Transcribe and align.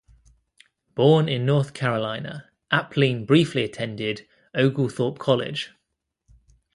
Born 0.95 1.29
in 1.29 1.45
North 1.45 1.75
Carolina, 1.75 2.49
Appling 2.73 3.27
briefly 3.27 3.63
attended 3.63 4.27
Oglethorpe 4.55 5.19
College. 5.19 5.73